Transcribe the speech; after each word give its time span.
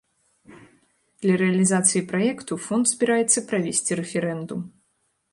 Для 1.25 1.35
рэалізацыі 1.41 2.01
праекту 2.11 2.57
фонд 2.67 2.85
збіраецца 2.93 3.43
правесці 3.51 3.99
рэферэндум. 4.01 4.65